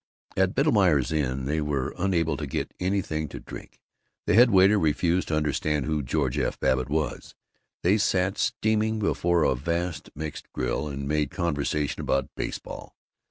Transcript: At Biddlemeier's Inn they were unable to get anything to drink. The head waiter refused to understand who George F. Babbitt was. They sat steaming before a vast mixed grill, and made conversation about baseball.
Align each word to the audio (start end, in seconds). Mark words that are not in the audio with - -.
At 0.35 0.55
Biddlemeier's 0.55 1.11
Inn 1.11 1.45
they 1.45 1.61
were 1.61 1.93
unable 1.95 2.35
to 2.35 2.47
get 2.47 2.73
anything 2.79 3.27
to 3.27 3.39
drink. 3.39 3.79
The 4.25 4.33
head 4.33 4.49
waiter 4.49 4.79
refused 4.79 5.27
to 5.27 5.35
understand 5.35 5.85
who 5.85 6.01
George 6.01 6.39
F. 6.39 6.59
Babbitt 6.59 6.89
was. 6.89 7.35
They 7.83 7.99
sat 7.99 8.39
steaming 8.39 8.97
before 8.97 9.43
a 9.43 9.53
vast 9.53 10.09
mixed 10.15 10.51
grill, 10.53 10.87
and 10.87 11.07
made 11.07 11.29
conversation 11.29 12.01
about 12.01 12.31
baseball. 12.35 12.95